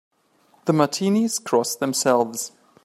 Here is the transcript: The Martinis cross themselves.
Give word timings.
The 0.65 0.73
Martinis 0.73 1.37
cross 1.37 1.75
themselves. 1.75 2.53